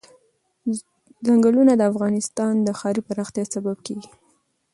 چنګلونه 1.25 1.73
د 1.75 1.81
افغانستان 1.91 2.53
د 2.61 2.67
ښاري 2.79 3.01
پراختیا 3.07 3.43
سبب 3.55 3.77
کېږي. 3.85 4.09